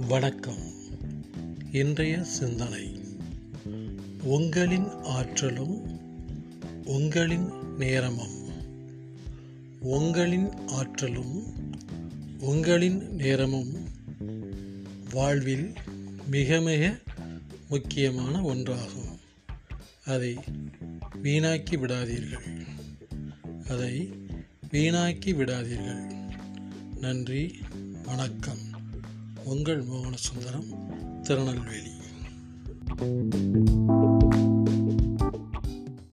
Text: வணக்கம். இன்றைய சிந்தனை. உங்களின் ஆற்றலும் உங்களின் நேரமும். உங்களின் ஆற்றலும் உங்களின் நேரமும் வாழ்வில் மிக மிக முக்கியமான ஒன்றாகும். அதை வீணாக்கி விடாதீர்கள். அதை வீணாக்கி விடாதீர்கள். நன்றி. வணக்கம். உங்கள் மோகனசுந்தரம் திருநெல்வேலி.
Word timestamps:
வணக்கம். 0.00 0.72
இன்றைய 1.72 2.22
சிந்தனை. 2.22 3.00
உங்களின் 4.22 4.88
ஆற்றலும் 5.02 6.00
உங்களின் 6.84 7.50
நேரமும். 7.78 8.48
உங்களின் 9.80 10.66
ஆற்றலும் 10.66 11.42
உங்களின் 12.38 13.14
நேரமும் 13.14 13.88
வாழ்வில் 15.12 15.72
மிக 16.26 16.60
மிக 16.60 16.98
முக்கியமான 17.68 18.40
ஒன்றாகும். 18.40 19.18
அதை 20.04 20.34
வீணாக்கி 21.22 21.76
விடாதீர்கள். 21.76 22.66
அதை 23.68 24.12
வீணாக்கி 24.70 25.34
விடாதீர்கள். 25.34 26.14
நன்றி. 27.00 27.54
வணக்கம். 28.04 28.75
உங்கள் 29.46 29.82
மோகனசுந்தரம் 29.82 30.68
திருநெல்வேலி. 31.22 31.92